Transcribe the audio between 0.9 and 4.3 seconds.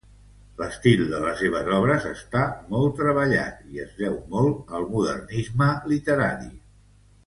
de les seves obres està molt treballat i es deu